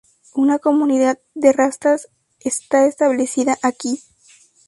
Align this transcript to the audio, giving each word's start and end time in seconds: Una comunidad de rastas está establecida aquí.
Una 0.33 0.57
comunidad 0.57 1.19
de 1.35 1.53
rastas 1.53 2.07
está 2.39 2.87
establecida 2.87 3.59
aquí. 3.61 4.01